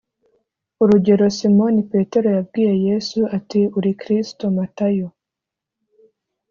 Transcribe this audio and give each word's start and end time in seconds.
Urugero 0.81 1.25
Simoni 1.37 1.81
Petero 1.91 2.27
yabwiye 2.37 2.73
Yesu 2.87 3.19
ati 3.37 3.61
uri 3.77 3.91
Kristo 4.01 4.43
Matayo 4.57 5.07